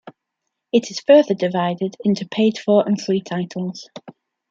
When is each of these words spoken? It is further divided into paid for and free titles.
It 0.73 0.89
is 0.89 0.99
further 1.01 1.35
divided 1.35 1.95
into 2.03 2.27
paid 2.27 2.57
for 2.57 2.83
and 2.87 2.99
free 2.99 3.21
titles. 3.21 3.87